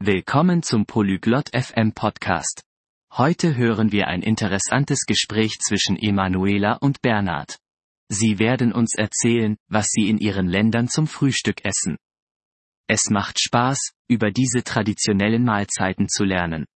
Willkommen 0.00 0.62
zum 0.62 0.86
Polyglot 0.86 1.50
FM 1.52 1.92
Podcast. 1.92 2.62
Heute 3.14 3.56
hören 3.56 3.90
wir 3.90 4.06
ein 4.06 4.22
interessantes 4.22 5.06
Gespräch 5.06 5.58
zwischen 5.58 5.96
Emanuela 5.96 6.74
und 6.74 7.02
Bernhard. 7.02 7.58
Sie 8.08 8.38
werden 8.38 8.72
uns 8.72 8.94
erzählen, 8.94 9.56
was 9.66 9.88
sie 9.90 10.08
in 10.08 10.18
ihren 10.18 10.46
Ländern 10.46 10.86
zum 10.86 11.08
Frühstück 11.08 11.64
essen. 11.64 11.96
Es 12.86 13.10
macht 13.10 13.40
Spaß, 13.40 13.90
über 14.06 14.30
diese 14.30 14.62
traditionellen 14.62 15.42
Mahlzeiten 15.42 16.08
zu 16.08 16.22
lernen. 16.22 16.66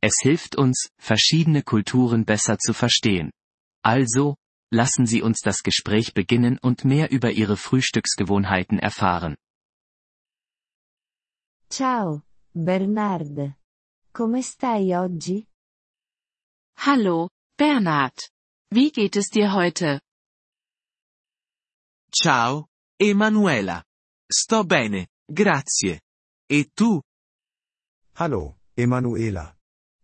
Es 0.00 0.16
hilft 0.20 0.56
uns, 0.56 0.88
verschiedene 0.98 1.62
Kulturen 1.62 2.24
besser 2.24 2.58
zu 2.58 2.72
verstehen. 2.72 3.30
Also, 3.82 4.34
lassen 4.72 5.06
Sie 5.06 5.22
uns 5.22 5.38
das 5.38 5.62
Gespräch 5.62 6.14
beginnen 6.14 6.58
und 6.58 6.84
mehr 6.84 7.12
über 7.12 7.30
Ihre 7.30 7.56
Frühstücksgewohnheiten 7.56 8.80
erfahren. 8.80 9.36
Ciao, 11.70 12.22
Bernard. 12.54 13.56
Come 14.12 14.42
stai 14.42 14.92
oggi? 14.94 15.46
Hallo, 16.84 17.30
Bernhard. 17.56 18.30
Wie 18.70 18.90
geht 18.90 19.16
es 19.16 19.30
dir 19.30 19.52
heute? 19.54 20.00
Ciao, 22.10 22.68
Emanuela. 22.98 23.82
Sto 24.30 24.64
bene, 24.64 25.08
grazie. 25.26 26.02
E 26.46 26.70
tu? 26.74 27.00
Hallo, 28.16 28.58
Emanuela. 28.76 29.56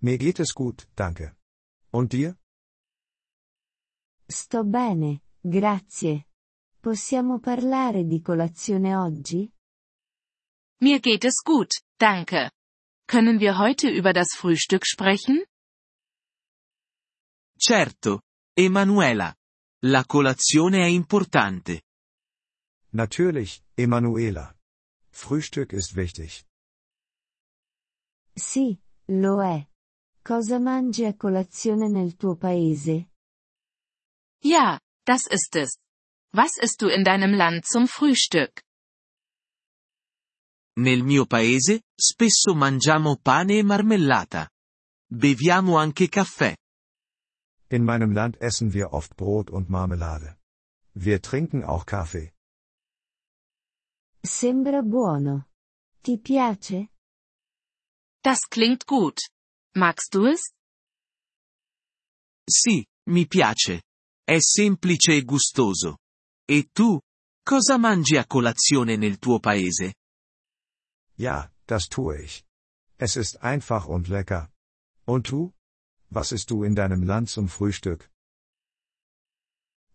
Mir 0.00 0.16
geht 0.16 0.40
es 0.40 0.54
gut, 0.54 0.88
danke. 0.96 1.36
Und 1.92 2.12
dir? 2.12 2.38
Sto 4.26 4.64
bene, 4.64 5.22
grazie. 5.42 6.26
Possiamo 6.80 7.38
parlare 7.38 8.06
di 8.06 8.22
colazione 8.22 8.96
oggi? 8.96 9.52
Mir 10.80 11.00
geht 11.00 11.24
es 11.24 11.42
gut, 11.42 11.82
danke. 12.00 12.50
Können 13.06 13.40
wir 13.40 13.58
heute 13.58 13.88
über 13.88 14.12
das 14.12 14.28
Frühstück 14.36 14.86
sprechen? 14.86 15.44
Certo, 17.58 18.20
Emanuela. 18.56 19.34
La 19.82 20.04
colazione 20.04 20.84
è 20.84 20.88
importante. 20.88 21.82
Natürlich, 22.92 23.62
Emanuela. 23.76 24.54
Frühstück 25.10 25.72
ist 25.72 25.96
wichtig. 25.96 26.44
Sì, 28.36 28.78
lo 29.08 29.42
è. 29.42 29.66
Cosa 30.22 30.58
mangi 30.58 31.04
a 31.04 31.14
colazione 31.14 31.88
nel 31.88 32.16
tuo 32.16 32.36
paese? 32.36 33.10
Ja, 34.42 34.78
das 35.04 35.26
ist 35.26 35.56
es. 35.56 35.78
Was 36.32 36.56
isst 36.62 36.80
du 36.82 36.88
in 36.88 37.04
deinem 37.04 37.34
Land 37.34 37.66
zum 37.66 37.86
Frühstück? 37.86 38.62
Nel 40.80 41.02
mio 41.02 41.26
paese, 41.26 41.82
spesso 41.94 42.54
mangiamo 42.54 43.16
pane 43.16 43.58
e 43.58 43.62
marmellata. 43.62 44.50
Beviamo 45.06 45.76
anche 45.76 46.08
caffè. 46.08 46.56
In 47.68 47.84
meinem 47.84 48.12
Land 48.12 48.36
essen 48.40 48.72
wir 48.72 48.94
oft 48.94 49.14
Brot 49.14 49.50
und 49.50 49.68
Marmelade. 49.68 50.38
Wir 50.94 51.20
trinken 51.20 51.64
auch 51.64 51.84
Kaffee. 51.84 52.32
Sembra 54.22 54.82
buono. 54.82 55.48
Ti 56.00 56.18
piace? 56.18 56.88
Das 58.22 58.48
klingt 58.48 58.86
gut. 58.86 59.20
Magst 59.76 60.14
du 60.14 60.26
es? 60.26 60.52
Sì, 62.48 62.86
mi 63.10 63.26
piace. 63.26 63.82
È 64.24 64.38
semplice 64.40 65.12
e 65.12 65.24
gustoso. 65.24 65.98
E 66.46 66.70
tu? 66.72 66.98
Cosa 67.42 67.76
mangi 67.76 68.16
a 68.16 68.26
colazione 68.26 68.96
nel 68.96 69.18
tuo 69.18 69.38
paese? 69.40 69.96
Ja, 71.26 71.50
das 71.66 71.88
tue 71.88 72.22
ich. 72.22 72.44
Es 72.96 73.16
ist 73.16 73.42
einfach 73.42 73.86
und 73.86 74.08
lecker. 74.08 74.50
Und 75.04 75.30
du? 75.30 75.52
Was 76.08 76.32
isst 76.32 76.50
du 76.50 76.64
in 76.64 76.74
deinem 76.74 77.02
Land 77.02 77.28
zum 77.28 77.48
Frühstück? 77.48 78.10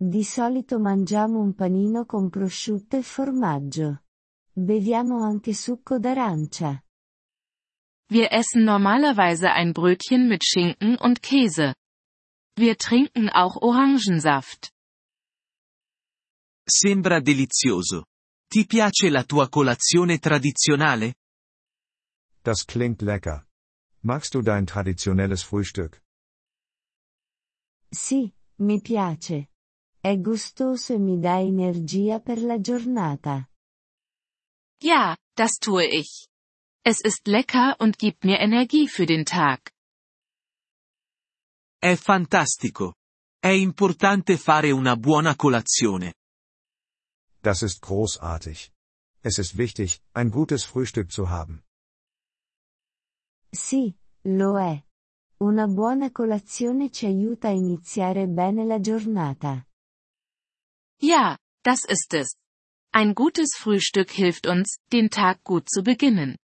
Di 0.00 0.24
solito 0.24 0.80
mangiamo 0.80 1.38
un 1.38 1.54
panino 1.54 2.06
con 2.06 2.28
prosciutto 2.28 2.96
e 2.96 3.04
formaggio. 3.04 4.00
Beviamo 4.52 5.22
anche 5.22 5.54
succo 5.54 6.00
d'arancia. 6.00 6.82
Wir 8.08 8.32
essen 8.32 8.64
normalerweise 8.64 9.52
ein 9.52 9.72
Brötchen 9.72 10.28
mit 10.28 10.42
Schinken 10.44 10.96
und 10.98 11.22
Käse. 11.22 11.76
Wir 12.56 12.76
trinken 12.76 13.30
auch 13.30 13.62
Orangensaft. 13.62 14.72
Sembra 16.66 17.20
delizioso. 17.20 18.06
Ti 18.52 18.66
piace 18.66 19.08
la 19.08 19.24
tua 19.24 19.48
colazione 19.48 20.18
tradizionale? 20.18 21.14
Das 22.44 22.66
klingt 22.66 23.02
lecker. 23.02 23.46
Magst 24.02 24.34
du 24.34 24.42
dein 24.42 24.66
traditionelles 24.66 25.42
Frühstück? 25.42 26.02
Sì, 27.90 28.32
mi 28.58 28.80
piace. 28.80 29.48
È 30.00 30.16
gustoso 30.18 30.94
e 30.94 30.98
mi 30.98 31.20
dà 31.20 31.40
energia 31.40 32.18
per 32.18 32.42
la 32.42 32.58
giornata. 32.58 33.48
Ja, 34.80 35.16
das 35.36 35.58
tue 35.58 35.86
ich. 35.86 36.26
Es 36.84 37.00
ist 37.00 37.28
lecker 37.28 37.76
und 37.78 37.98
gibt 37.98 38.24
mir 38.24 38.40
Energie 38.40 38.88
für 38.88 39.06
den 39.06 39.24
Tag. 39.24 39.70
È 41.78 41.94
fantastico. 41.94 42.94
È 43.38 43.48
importante 43.50 44.36
fare 44.36 44.72
una 44.72 44.96
buona 44.96 45.36
colazione. 45.36 46.14
Das 47.40 47.62
ist 47.62 47.80
großartig. 47.80 48.72
Es 49.20 49.38
ist 49.38 49.56
wichtig, 49.56 50.02
ein 50.12 50.30
gutes 50.30 50.64
Frühstück 50.64 51.12
zu 51.12 51.28
haben. 51.28 51.62
Sì, 53.54 53.94
lo 54.22 54.58
è. 54.58 54.82
Una 55.42 55.66
buona 55.66 56.10
colazione 56.10 56.90
ci 56.90 57.04
aiuta 57.04 57.48
a 57.48 57.50
iniziare 57.50 58.26
bene 58.26 58.64
la 58.64 58.80
giornata. 58.80 59.66
Ja, 61.00 61.36
das 61.62 61.84
ist 61.84 62.14
es. 62.14 62.36
Ein 62.94 63.12
gutes 63.12 63.56
Frühstück 63.56 64.10
hilft 64.10 64.46
uns, 64.46 64.78
den 64.90 65.10
Tag 65.10 65.42
gut 65.42 65.68
zu 65.68 65.82
beginnen. 65.82 66.36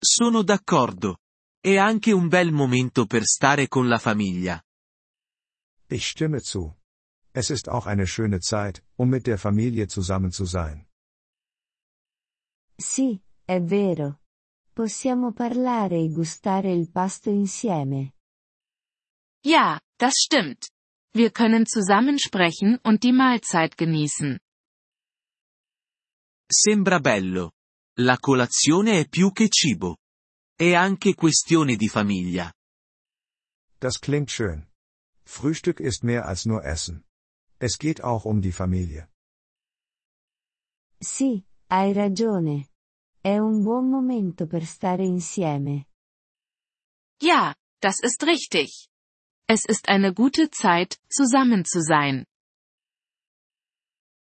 Sono 0.00 0.42
d'accordo. 0.42 1.18
È 1.60 1.76
anche 1.76 2.12
un 2.12 2.28
bel 2.28 2.52
momento 2.52 3.06
per 3.06 3.24
stare 3.24 3.68
con 3.68 3.88
la 3.88 3.98
famiglia. 3.98 4.60
Ich 5.88 6.06
stimme 6.08 6.40
zu. 6.40 6.74
Es 7.32 7.50
ist 7.50 7.68
auch 7.68 7.86
eine 7.86 8.06
schöne 8.06 8.40
Zeit, 8.40 8.82
um 8.96 9.10
mit 9.10 9.26
der 9.26 9.38
Familie 9.38 9.86
zusammen 9.88 10.32
zu 10.32 10.44
sein. 10.46 10.86
Sì, 12.76 13.20
è 13.44 13.60
vero. 13.60 14.20
Possiamo 14.76 15.32
parlare 15.32 15.96
e 15.96 16.10
gustare 16.10 16.70
il 16.70 16.90
pasto 16.90 17.30
insieme. 17.30 18.12
Ja, 19.42 19.80
das 19.96 20.16
stimmt. 20.16 20.68
Wir 21.14 21.30
können 21.30 21.64
zusammen 21.64 22.18
sprechen 22.18 22.78
und 22.84 23.02
die 23.02 23.12
Mahlzeit 23.12 23.74
genießen. 23.78 24.38
Sembra 26.46 27.00
bello. 27.00 27.52
La 27.98 28.18
colazione 28.18 29.00
è 29.00 29.08
più 29.08 29.32
che 29.32 29.48
cibo. 29.48 29.96
È 30.54 30.74
anche 30.74 31.14
questione 31.14 31.76
di 31.76 31.88
famiglia. 31.88 32.52
Das 33.78 33.98
klingt 33.98 34.30
schön. 34.30 34.66
Frühstück 35.24 35.80
ist 35.80 36.04
mehr 36.04 36.26
als 36.26 36.44
nur 36.44 36.62
Essen. 36.66 37.02
Es 37.58 37.78
geht 37.78 38.02
auch 38.02 38.26
um 38.26 38.42
die 38.42 38.52
Familie. 38.52 39.08
Sì, 41.00 41.42
hai 41.70 41.94
ragione. 41.94 42.68
È 43.26 43.38
un 43.38 43.60
buon 43.60 43.88
momento 43.88 44.46
per 44.46 44.64
stare 44.64 45.04
insieme. 45.04 45.88
Ja, 47.20 47.52
das 47.80 47.98
ist 47.98 48.22
richtig. 48.22 48.86
Es 49.48 49.64
ist 49.64 49.88
eine 49.88 50.12
gute 50.12 50.48
Zeit, 50.48 51.00
zusammen 51.08 51.64
zu 51.64 51.80
sein. 51.80 52.24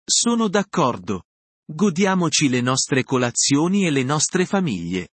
Sono 0.04 0.48
d'accordo. 0.48 1.22
Godiamoci 1.64 2.48
le 2.48 2.60
nostre 2.60 3.04
colazioni 3.04 3.86
e 3.86 3.90
le 3.92 4.02
nostre 4.02 4.46
famiglie. 4.46 5.10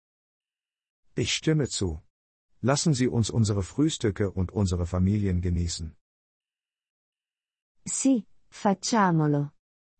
Ich 1.14 1.32
stimme 1.34 1.68
zu. 1.68 2.02
Lassen 2.62 2.94
Sie 2.94 3.06
uns 3.06 3.30
unsere 3.30 3.62
Frühstücke 3.62 4.28
und 4.32 4.50
unsere 4.50 4.86
Familien 4.86 5.40
genießen. 5.40 5.96
Sì, 7.84 8.26
facciamolo. 8.48 9.52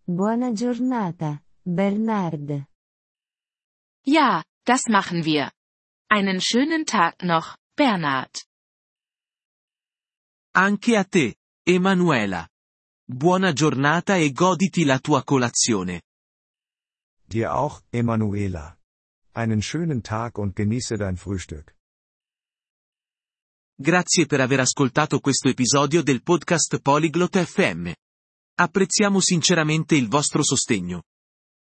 Buona 0.04 0.50
giornata, 0.50 1.40
Bernard. 1.62 2.66
Ja, 4.04 4.42
das 4.64 4.86
machen 4.88 5.24
wir. 5.24 5.50
Einen 6.08 6.40
schönen 6.40 6.86
Tag 6.86 7.22
noch, 7.22 7.56
Bernhard. 7.76 8.46
Anche 10.54 10.98
a 10.98 11.04
te, 11.04 11.36
Emanuela. 11.64 12.48
Buona 13.06 13.52
giornata 13.52 14.16
e 14.16 14.32
goditi 14.32 14.84
la 14.84 14.98
tua 14.98 15.22
colazione. 15.22 16.02
Dir 17.26 17.54
auch, 17.54 17.82
Emanuela. 17.90 18.78
Einen 19.34 19.62
schönen 19.62 20.02
Tag 20.02 20.38
und 20.38 20.56
genieße 20.56 20.96
dein 20.96 21.16
Frühstück. 21.16 21.74
Grazie 23.80 24.26
per 24.26 24.40
aver 24.40 24.60
ascoltato 24.60 25.20
questo 25.20 25.48
episodio 25.48 26.02
del 26.02 26.22
podcast 26.22 26.80
Polyglot 26.80 27.38
FM. 27.44 27.92
Apprezziamo 28.56 29.20
sinceramente 29.20 29.94
il 29.94 30.08
vostro 30.08 30.42
sostegno. 30.42 31.04